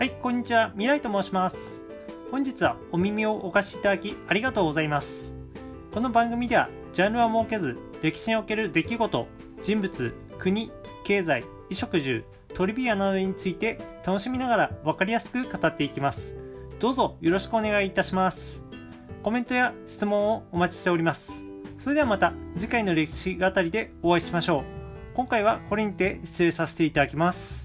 [0.00, 0.70] はい、こんにちは。
[0.70, 1.82] 未来と申します。
[2.30, 5.34] 本日はお耳をお貸しいただきありがとうございます。
[5.92, 9.26] この番組では、ジャンルは設けず、歴史における出来事、
[9.60, 10.72] 人物、国、
[11.04, 12.24] 経済、衣食住、
[12.54, 16.34] トリビアなどについて楽しみながら分かりやすく語っていきます。
[16.78, 18.64] どうぞよろしくお願いいたします。
[19.22, 21.44] コメントや質問をお待ちしております。
[21.78, 24.64] それではまた次回の歴史語りでお会いしましょう。
[25.12, 27.59] 今回はこれにて失礼させていただきます。